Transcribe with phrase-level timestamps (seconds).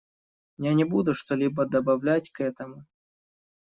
[0.57, 2.87] Я не буду что-либо добавлять к этому.